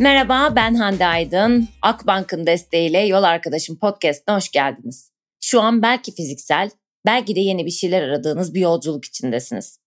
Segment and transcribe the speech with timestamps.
[0.00, 1.68] Merhaba ben Hande Aydın.
[1.82, 5.10] Akbank'ın desteğiyle Yol Arkadaşım Podcast'ına hoş geldiniz.
[5.40, 6.70] Şu an belki fiziksel,
[7.06, 9.78] belki de yeni bir şeyler aradığınız bir yolculuk içindesiniz.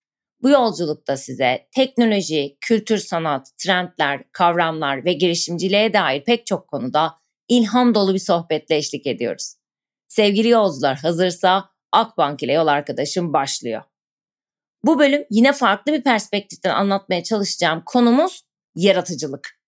[0.41, 7.13] Bu yolculukta size teknoloji, kültür sanat, trendler, kavramlar ve girişimciliğe dair pek çok konuda
[7.47, 9.53] ilham dolu bir sohbetle eşlik ediyoruz.
[10.09, 13.83] Sevgili yolcular hazırsa Akbank ile Yol Arkadaşım başlıyor.
[14.85, 18.43] Bu bölüm yine farklı bir perspektiften anlatmaya çalışacağım konumuz
[18.75, 19.62] yaratıcılık.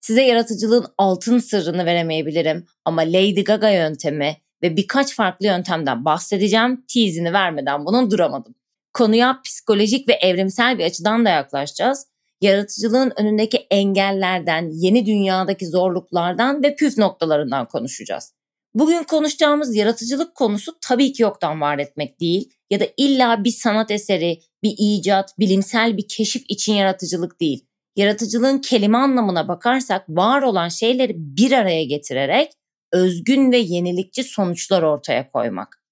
[0.00, 6.84] Size yaratıcılığın altın sırrını veremeyebilirim ama Lady Gaga yöntemi ve birkaç farklı yöntemden bahsedeceğim.
[6.94, 8.54] Tease'ini vermeden bunun duramadım.
[8.92, 12.06] Konuya psikolojik ve evrimsel bir açıdan da yaklaşacağız.
[12.40, 18.32] Yaratıcılığın önündeki engellerden, yeni dünyadaki zorluklardan ve püf noktalarından konuşacağız.
[18.74, 23.90] Bugün konuşacağımız yaratıcılık konusu tabii ki yoktan var etmek değil ya da illa bir sanat
[23.90, 27.66] eseri, bir icat, bilimsel bir keşif için yaratıcılık değil.
[27.96, 32.52] Yaratıcılığın kelime anlamına bakarsak var olan şeyleri bir araya getirerek
[32.92, 35.82] özgün ve yenilikçi sonuçlar ortaya koymak.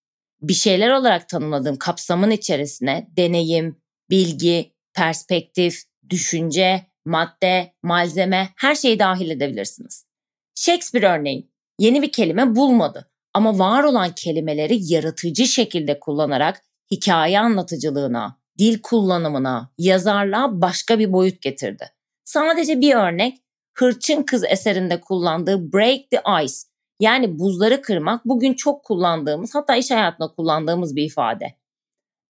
[0.43, 3.77] Bir şeyler olarak tanımladığım kapsamın içerisine deneyim,
[4.11, 10.05] bilgi, perspektif, düşünce, madde, malzeme her şeyi dahil edebilirsiniz.
[10.55, 18.41] Shakespeare örneğin yeni bir kelime bulmadı ama var olan kelimeleri yaratıcı şekilde kullanarak hikaye anlatıcılığına,
[18.59, 21.85] dil kullanımına, yazarlığa başka bir boyut getirdi.
[22.25, 23.39] Sadece bir örnek
[23.75, 26.55] Hırçın Kız eserinde kullandığı break the ice
[27.01, 31.55] yani buzları kırmak bugün çok kullandığımız hatta iş hayatında kullandığımız bir ifade.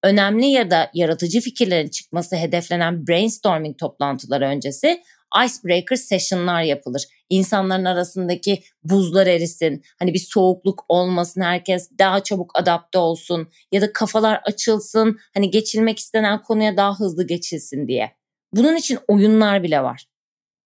[0.03, 5.03] Önemli ya da yaratıcı fikirlerin çıkması hedeflenen brainstorming toplantıları öncesi
[5.45, 7.05] icebreaker session'lar yapılır.
[7.31, 13.93] İnsanların arasındaki buzlar erisin, hani bir soğukluk olmasın, herkes daha çabuk adapte olsun ya da
[13.93, 18.13] kafalar açılsın, hani geçilmek istenen konuya daha hızlı geçilsin diye.
[18.53, 20.07] Bunun için oyunlar bile var.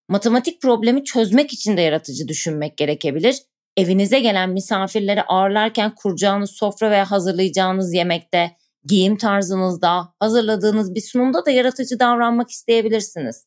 [0.10, 3.36] Matematik problemi çözmek için de yaratıcı düşünmek gerekebilir.
[3.78, 8.52] Evinize gelen misafirleri ağırlarken kuracağınız sofra veya hazırlayacağınız yemekte,
[8.86, 13.46] giyim tarzınızda, hazırladığınız bir sunumda da yaratıcı davranmak isteyebilirsiniz.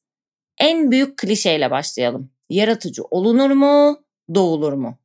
[0.59, 2.31] En büyük klişeyle başlayalım.
[2.49, 4.05] Yaratıcı olunur mu,
[4.35, 4.99] doğulur mu?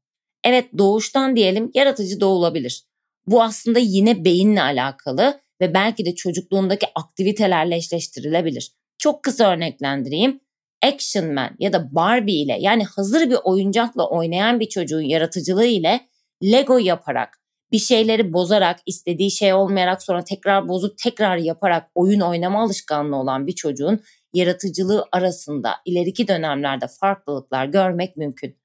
[0.43, 2.83] Evet doğuştan diyelim yaratıcı doğulabilir.
[3.27, 8.71] Bu aslında yine beyinle alakalı ve belki de çocukluğundaki aktivitelerle eşleştirilebilir.
[8.97, 10.39] Çok kısa örneklendireyim.
[10.83, 16.07] Action Man ya da Barbie ile yani hazır bir oyuncakla oynayan bir çocuğun yaratıcılığı ile
[16.43, 17.39] Lego yaparak
[17.71, 23.47] bir şeyleri bozarak istediği şey olmayarak sonra tekrar bozup tekrar yaparak oyun oynama alışkanlığı olan
[23.47, 24.01] bir çocuğun
[24.33, 28.57] yaratıcılığı arasında ileriki dönemlerde farklılıklar görmek mümkün.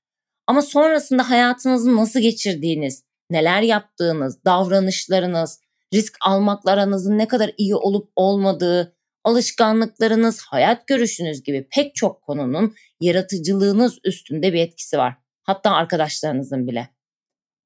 [0.47, 5.61] Ama sonrasında hayatınızı nasıl geçirdiğiniz, neler yaptığınız, davranışlarınız,
[5.95, 12.75] risk almakla aranızın ne kadar iyi olup olmadığı, alışkanlıklarınız, hayat görüşünüz gibi pek çok konunun
[13.01, 15.15] yaratıcılığınız üstünde bir etkisi var.
[15.43, 16.89] Hatta arkadaşlarınızın bile.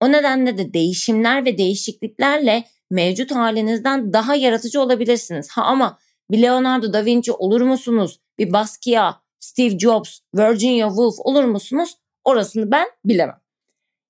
[0.01, 5.49] O nedenle de değişimler ve değişikliklerle mevcut halinizden daha yaratıcı olabilirsiniz.
[5.51, 5.99] Ha ama
[6.31, 8.21] bir Leonardo da Vinci olur musunuz?
[8.39, 11.97] Bir Basquiat, Steve Jobs, Virginia Woolf olur musunuz?
[12.25, 13.41] Orasını ben bilemem.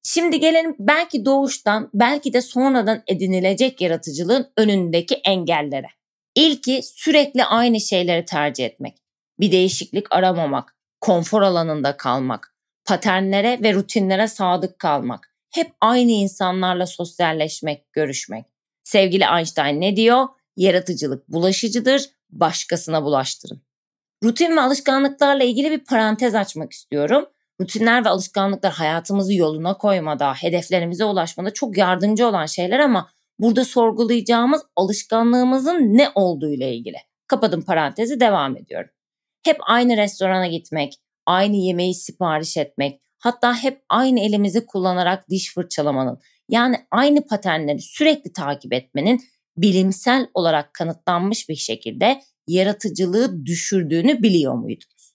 [0.02, 5.86] Şimdi gelelim belki doğuştan, belki de sonradan edinilecek yaratıcılığın önündeki engellere.
[6.34, 8.96] İlki sürekli aynı şeyleri tercih etmek.
[9.40, 15.34] Bir değişiklik aramamak, konfor alanında kalmak, paternlere ve rutinlere sadık kalmak.
[15.50, 18.44] Hep aynı insanlarla sosyalleşmek, görüşmek.
[18.84, 20.28] Sevgili Einstein ne diyor?
[20.58, 23.62] Yaratıcılık bulaşıcıdır, başkasına bulaştırın.
[24.24, 27.26] Rutin ve alışkanlıklarla ilgili bir parantez açmak istiyorum.
[27.60, 34.62] Rutinler ve alışkanlıklar hayatımızı yoluna koymada, hedeflerimize ulaşmada çok yardımcı olan şeyler ama burada sorgulayacağımız
[34.76, 36.96] alışkanlığımızın ne olduğu ile ilgili.
[37.26, 38.90] Kapadım parantezi devam ediyorum.
[39.44, 40.94] Hep aynı restorana gitmek,
[41.26, 48.32] aynı yemeği sipariş etmek, hatta hep aynı elimizi kullanarak diş fırçalamanın, yani aynı paternleri sürekli
[48.32, 49.20] takip etmenin
[49.62, 55.14] bilimsel olarak kanıtlanmış bir şekilde yaratıcılığı düşürdüğünü biliyor muydunuz?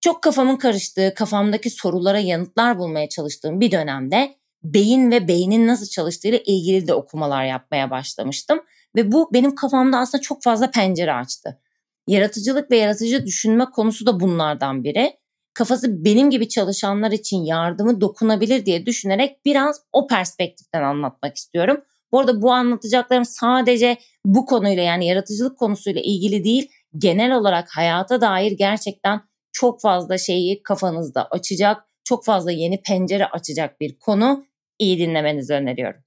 [0.00, 6.38] Çok kafamın karıştığı, kafamdaki sorulara yanıtlar bulmaya çalıştığım bir dönemde beyin ve beynin nasıl çalıştığıyla
[6.38, 8.60] ilgili de okumalar yapmaya başlamıştım.
[8.96, 11.60] Ve bu benim kafamda aslında çok fazla pencere açtı.
[12.06, 15.16] Yaratıcılık ve yaratıcı düşünme konusu da bunlardan biri.
[15.54, 21.84] Kafası benim gibi çalışanlar için yardımı dokunabilir diye düşünerek biraz o perspektiften anlatmak istiyorum.
[22.14, 23.96] Bu arada bu anlatacaklarım sadece
[24.26, 29.20] bu konuyla yani yaratıcılık konusuyla ilgili değil, genel olarak hayata dair gerçekten
[29.52, 34.46] çok fazla şeyi kafanızda açacak, çok fazla yeni pencere açacak bir konu
[34.78, 36.00] iyi dinlemenizi öneriyorum.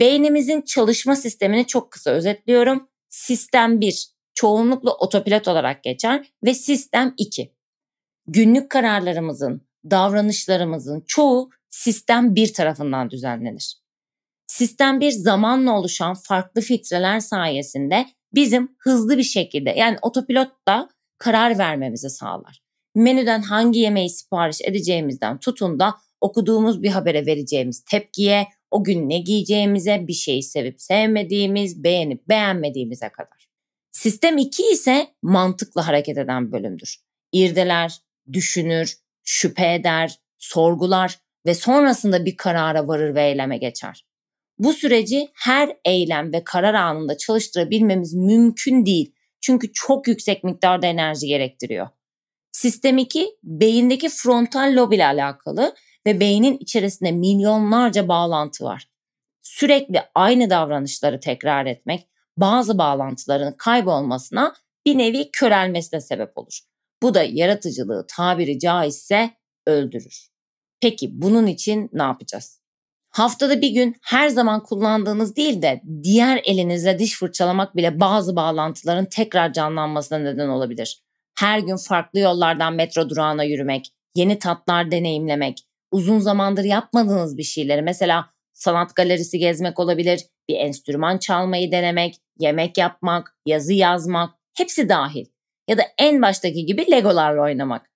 [0.00, 2.88] Beynimizin çalışma sistemini çok kısa özetliyorum.
[3.08, 7.54] Sistem 1 çoğunlukla otopilot olarak geçer ve sistem 2.
[8.26, 13.83] Günlük kararlarımızın, davranışlarımızın çoğu sistem bir tarafından düzenlenir.
[14.46, 20.88] Sistem bir zamanla oluşan farklı filtreler sayesinde bizim hızlı bir şekilde yani otopilotta
[21.18, 22.60] karar vermemizi sağlar.
[22.94, 29.18] Menüden hangi yemeği sipariş edeceğimizden tutun da okuduğumuz bir habere vereceğimiz tepkiye, o gün ne
[29.18, 33.48] giyeceğimize, bir şeyi sevip sevmediğimiz, beğenip beğenmediğimize kadar.
[33.92, 36.96] Sistem 2 ise mantıkla hareket eden bölümdür.
[37.32, 37.98] İrdeler,
[38.32, 44.04] düşünür, şüphe eder, sorgular ve sonrasında bir karara varır ve eyleme geçer.
[44.58, 49.14] Bu süreci her eylem ve karar anında çalıştırabilmemiz mümkün değil.
[49.40, 51.88] Çünkü çok yüksek miktarda enerji gerektiriyor.
[52.52, 55.74] Sistem 2 beyindeki frontal lob ile alakalı
[56.06, 58.88] ve beynin içerisinde milyonlarca bağlantı var.
[59.42, 64.54] Sürekli aynı davranışları tekrar etmek bazı bağlantıların kaybolmasına
[64.86, 66.60] bir nevi körelmesine sebep olur.
[67.02, 69.30] Bu da yaratıcılığı tabiri caizse
[69.66, 70.28] öldürür.
[70.80, 72.63] Peki bunun için ne yapacağız?
[73.14, 79.04] Haftada bir gün her zaman kullandığınız değil de diğer elinizle diş fırçalamak bile bazı bağlantıların
[79.04, 81.02] tekrar canlanmasına neden olabilir.
[81.38, 85.58] Her gün farklı yollardan metro durağına yürümek, yeni tatlar deneyimlemek,
[85.90, 92.78] uzun zamandır yapmadığınız bir şeyleri mesela sanat galerisi gezmek olabilir, bir enstrüman çalmayı denemek, yemek
[92.78, 95.26] yapmak, yazı yazmak hepsi dahil.
[95.68, 97.90] Ya da en baştaki gibi legolarla oynamak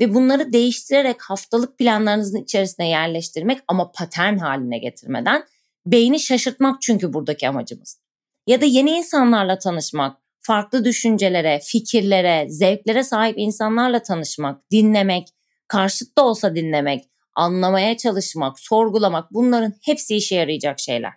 [0.00, 5.44] ve bunları değiştirerek haftalık planlarınızın içerisine yerleştirmek ama patern haline getirmeden
[5.86, 8.00] beyni şaşırtmak çünkü buradaki amacımız.
[8.46, 15.28] Ya da yeni insanlarla tanışmak, farklı düşüncelere, fikirlere, zevklere sahip insanlarla tanışmak, dinlemek,
[15.68, 17.04] karşıt da olsa dinlemek,
[17.34, 21.12] anlamaya çalışmak, sorgulamak bunların hepsi işe yarayacak şeyler.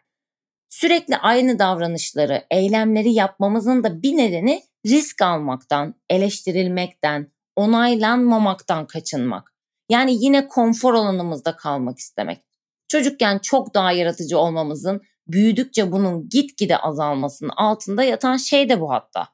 [0.69, 9.53] Sürekli aynı davranışları, eylemleri yapmamızın da bir nedeni risk almaktan, eleştirilmekten, onaylanmamaktan kaçınmak.
[9.89, 12.43] Yani yine konfor alanımızda kalmak istemek.
[12.87, 19.27] Çocukken çok daha yaratıcı olmamızın büyüdükçe bunun gitgide azalmasının altında yatan şey de bu hatta.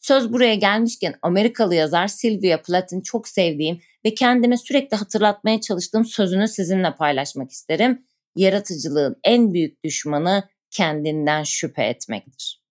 [0.00, 6.48] Söz buraya gelmişken Amerikalı yazar Sylvia Plath'in çok sevdiğim ve kendime sürekli hatırlatmaya çalıştığım sözünü
[6.48, 8.06] sizinle paylaşmak isterim.
[8.36, 12.64] Yaratıcılığın en büyük düşmanı kendinden şüphe etmektir.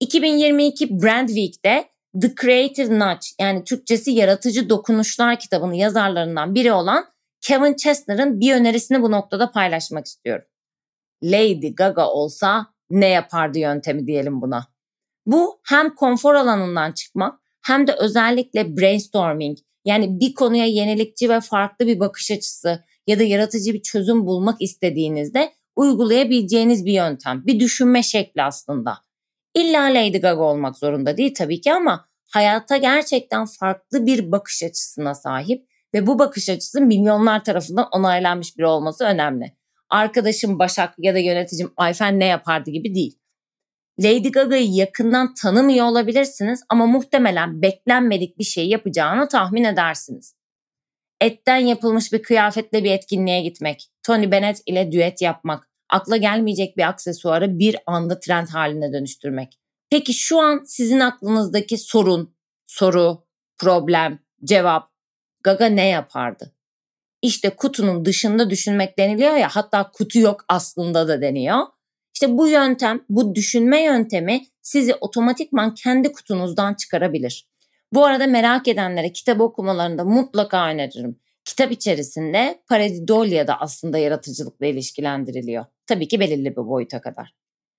[0.00, 1.88] 2022 Brand Week'te
[2.20, 7.04] The Creative Nudge yani Türkçesi Yaratıcı Dokunuşlar kitabının yazarlarından biri olan
[7.40, 10.44] Kevin Chestner'ın bir önerisini bu noktada paylaşmak istiyorum.
[11.22, 14.66] Lady Gaga olsa ne yapardı yöntemi diyelim buna.
[15.26, 21.86] Bu hem konfor alanından çıkmak hem de özellikle brainstorming yani bir konuya yenilikçi ve farklı
[21.86, 28.02] bir bakış açısı ya da yaratıcı bir çözüm bulmak istediğinizde uygulayabileceğiniz bir yöntem, bir düşünme
[28.02, 28.98] şekli aslında.
[29.54, 35.14] İlla Lady Gaga olmak zorunda değil tabii ki ama hayata gerçekten farklı bir bakış açısına
[35.14, 39.56] sahip ve bu bakış açısı milyonlar tarafından onaylanmış biri olması önemli.
[39.90, 43.18] Arkadaşım Başak ya da yöneticim Ayfen ne yapardı gibi değil.
[44.00, 50.34] Lady Gaga'yı yakından tanımıyor olabilirsiniz ama muhtemelen beklenmedik bir şey yapacağını tahmin edersiniz.
[51.20, 56.88] Etten yapılmış bir kıyafetle bir etkinliğe gitmek, Tony Bennett ile düet yapmak, akla gelmeyecek bir
[56.88, 59.58] aksesuarı bir anda trend haline dönüştürmek.
[59.90, 62.34] Peki şu an sizin aklınızdaki sorun,
[62.66, 63.24] soru,
[63.58, 64.92] problem, cevap
[65.42, 66.52] Gaga ne yapardı?
[67.22, 71.58] İşte kutunun dışında düşünmek deniliyor ya hatta kutu yok aslında da deniyor.
[72.14, 77.48] İşte bu yöntem, bu düşünme yöntemi sizi otomatikman kendi kutunuzdan çıkarabilir.
[77.92, 81.20] Bu arada merak edenlere kitap okumalarında mutlaka öneririm.
[81.44, 85.64] Kitap içerisinde pareidolia da aslında yaratıcılıkla ilişkilendiriliyor.
[85.86, 87.34] Tabii ki belirli bir boyuta kadar.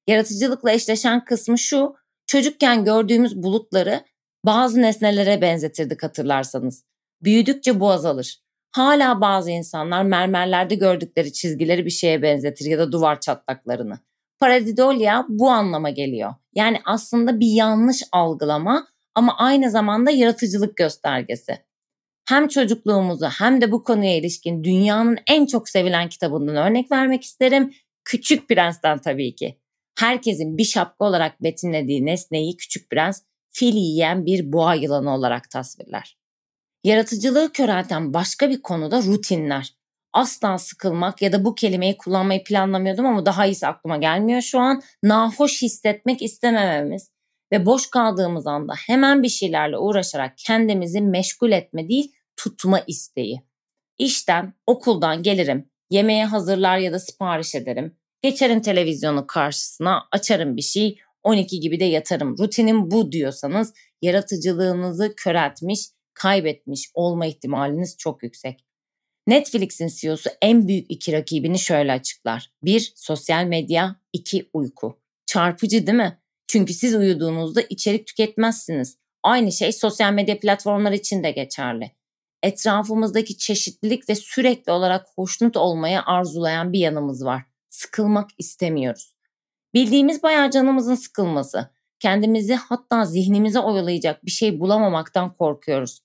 [0.07, 1.95] Yaratıcılıkla eşleşen kısmı şu,
[2.27, 4.03] çocukken gördüğümüz bulutları
[4.45, 6.83] bazı nesnelere benzetirdik hatırlarsanız.
[7.21, 8.43] Büyüdükçe bu azalır.
[8.71, 13.99] Hala bazı insanlar mermerlerde gördükleri çizgileri bir şeye benzetir ya da duvar çatlaklarını.
[14.39, 16.33] Paradidolia bu anlama geliyor.
[16.55, 21.57] Yani aslında bir yanlış algılama ama aynı zamanda yaratıcılık göstergesi.
[22.25, 27.73] Hem çocukluğumuzu hem de bu konuya ilişkin dünyanın en çok sevilen kitabından örnek vermek isterim.
[28.05, 29.59] Küçük Prens'ten tabii ki.
[29.99, 36.17] Herkesin bir şapka olarak betimlediği nesneyi Küçük Prens fil yiyen bir boğa yılanı olarak tasvirler.
[36.83, 39.73] Yaratıcılığı körelten başka bir konu da rutinler.
[40.13, 44.81] Asla sıkılmak ya da bu kelimeyi kullanmayı planlamıyordum ama daha iyisi aklıma gelmiyor şu an.
[45.03, 47.12] Nahoş hissetmek istemememiz
[47.53, 53.41] ve boş kaldığımız anda hemen bir şeylerle uğraşarak kendimizi meşgul etme değil tutma isteği.
[53.97, 57.97] İşten, okuldan gelirim, yemeği hazırlar ya da sipariş ederim.
[58.21, 62.37] Geçerim televizyonun karşısına, açarım bir şey, 12 gibi de yatarım.
[62.37, 65.79] Rutinim bu diyorsanız yaratıcılığınızı köreltmiş
[66.13, 68.65] kaybetmiş olma ihtimaliniz çok yüksek.
[69.27, 72.51] Netflix'in CEO'su en büyük iki rakibini şöyle açıklar.
[72.63, 73.95] Bir, sosyal medya.
[74.13, 74.99] iki uyku.
[75.25, 76.22] Çarpıcı değil mi?
[76.53, 78.97] Çünkü siz uyuduğunuzda içerik tüketmezsiniz.
[79.23, 81.91] Aynı şey sosyal medya platformları için de geçerli.
[82.43, 87.43] Etrafımızdaki çeşitlilik ve sürekli olarak hoşnut olmaya arzulayan bir yanımız var.
[87.69, 89.13] Sıkılmak istemiyoruz.
[89.73, 91.69] Bildiğimiz bayağı canımızın sıkılması.
[91.99, 95.99] Kendimizi hatta zihnimize oyalayacak bir şey bulamamaktan korkuyoruz.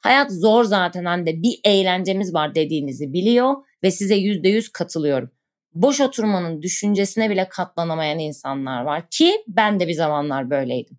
[0.00, 5.30] Hayat zor zaten hani bir eğlencemiz var dediğinizi biliyor ve size yüzde yüz katılıyorum.
[5.74, 10.98] Boş oturmanın düşüncesine bile katlanamayan insanlar var ki ben de bir zamanlar böyleydim.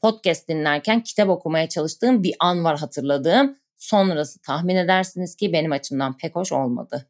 [0.00, 3.58] Podcast dinlerken kitap okumaya çalıştığım bir an var hatırladığım.
[3.76, 7.08] Sonrası tahmin edersiniz ki benim açımdan pek hoş olmadı.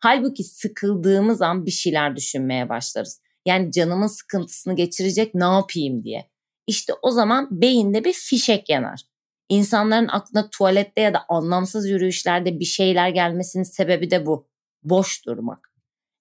[0.00, 3.20] Halbuki sıkıldığımız an bir şeyler düşünmeye başlarız.
[3.46, 6.30] Yani canımın sıkıntısını geçirecek ne yapayım diye.
[6.66, 9.00] İşte o zaman beyinde bir fişek yanar.
[9.48, 14.48] İnsanların aklına tuvalette ya da anlamsız yürüyüşlerde bir şeyler gelmesinin sebebi de bu.
[14.82, 15.67] Boş durmak.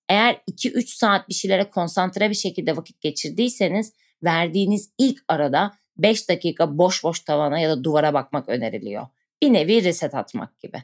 [0.09, 6.77] Eğer 2-3 saat bir şeylere konsantre bir şekilde vakit geçirdiyseniz verdiğiniz ilk arada 5 dakika
[6.77, 9.07] boş boş tavana ya da duvara bakmak öneriliyor.
[9.41, 10.83] Bir nevi reset atmak gibi.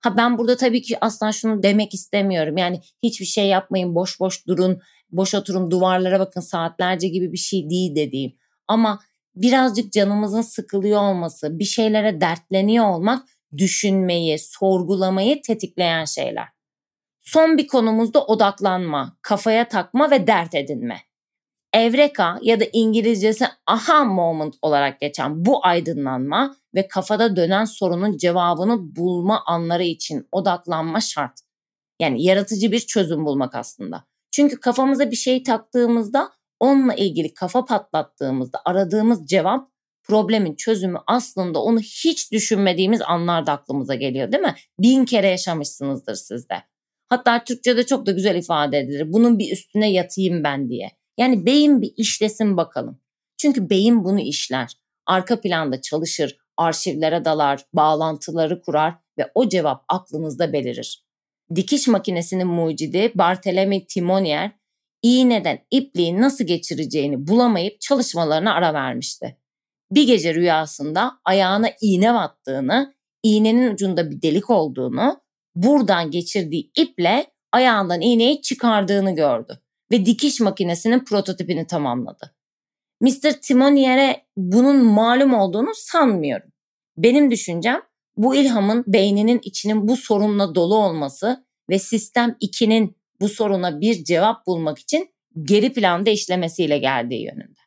[0.00, 2.56] Ha ben burada tabii ki asla şunu demek istemiyorum.
[2.56, 7.70] Yani hiçbir şey yapmayın, boş boş durun, boş oturun, duvarlara bakın saatlerce gibi bir şey
[7.70, 8.32] değil dediğim.
[8.68, 9.00] Ama
[9.34, 16.48] birazcık canımızın sıkılıyor olması, bir şeylere dertleniyor olmak düşünmeyi, sorgulamayı tetikleyen şeyler.
[17.22, 21.00] Son bir konumuzda odaklanma, kafaya takma ve dert edinme.
[21.72, 28.96] Evreka ya da İngilizcesi aha moment olarak geçen bu aydınlanma ve kafada dönen sorunun cevabını
[28.96, 31.40] bulma anları için odaklanma şart.
[32.00, 34.04] Yani yaratıcı bir çözüm bulmak aslında.
[34.30, 39.68] Çünkü kafamıza bir şey taktığımızda onunla ilgili kafa patlattığımızda aradığımız cevap
[40.02, 44.54] problemin çözümü aslında onu hiç düşünmediğimiz anlarda aklımıza geliyor değil mi?
[44.78, 46.71] Bin kere yaşamışsınızdır sizde.
[47.12, 49.12] Hatta Türkçe'de çok da güzel ifade edilir.
[49.12, 50.90] Bunun bir üstüne yatayım ben diye.
[51.18, 53.00] Yani beyin bir işlesin bakalım.
[53.38, 54.72] Çünkü beyin bunu işler.
[55.06, 61.04] Arka planda çalışır, arşivlere dalar, bağlantıları kurar ve o cevap aklınızda belirir.
[61.54, 64.50] Dikiş makinesinin mucidi Barthélemy Timonier
[65.02, 69.36] iğneden ipliği nasıl geçireceğini bulamayıp çalışmalarına ara vermişti.
[69.90, 75.21] Bir gece rüyasında ayağına iğne battığını, iğnenin ucunda bir delik olduğunu,
[75.54, 79.60] buradan geçirdiği iple ayağından iğneyi çıkardığını gördü
[79.92, 82.34] ve dikiş makinesinin prototipini tamamladı.
[83.00, 83.32] Mr.
[83.42, 86.48] Timonier'e bunun malum olduğunu sanmıyorum.
[86.96, 87.82] Benim düşüncem
[88.16, 94.46] bu ilhamın beyninin içinin bu sorunla dolu olması ve sistem 2'nin bu soruna bir cevap
[94.46, 95.10] bulmak için
[95.42, 97.61] geri planda işlemesiyle geldiği yönünde.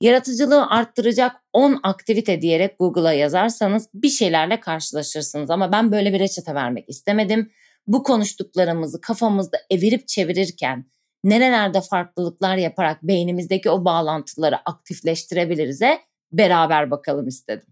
[0.00, 6.54] Yaratıcılığı arttıracak 10 aktivite diyerek Google'a yazarsanız bir şeylerle karşılaşırsınız ama ben böyle bir reçete
[6.54, 7.50] vermek istemedim.
[7.86, 10.84] Bu konuştuklarımızı kafamızda evirip çevirirken
[11.24, 15.98] nerelerde farklılıklar yaparak beynimizdeki o bağlantıları aktifleştirebiliriz'e
[16.32, 17.68] beraber bakalım istedim.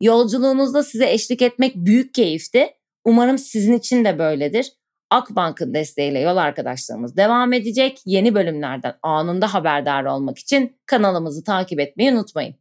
[0.00, 2.68] Yolculuğunuzda size eşlik etmek büyük keyifti.
[3.04, 4.72] Umarım sizin için de böyledir.
[5.10, 8.00] Akbank'ın desteğiyle yol arkadaşlığımız devam edecek.
[8.06, 12.54] Yeni bölümlerden anında haberdar olmak için kanalımızı takip etmeyi unutmayın.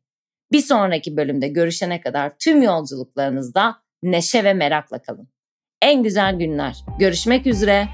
[0.51, 5.27] Bir sonraki bölümde görüşene kadar tüm yolculuklarınızda neşe ve merakla kalın.
[5.81, 6.75] En güzel günler.
[6.99, 7.87] Görüşmek üzere.